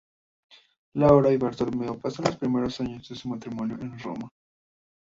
Laura 0.95 1.31
y 1.31 1.37
Bartolomeo 1.37 1.99
pasaron 1.99 2.31
los 2.31 2.39
primeros 2.39 2.81
años 2.81 3.07
de 3.07 3.15
su 3.15 3.29
matrimonio 3.29 3.77
en 3.79 3.99
Roma. 3.99 4.29